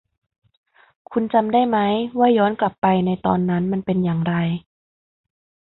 [1.11, 4.33] คุณจำได้มั้ยว่าย้อนกลับไปในตอนนั้นมันเป็นอย่างไร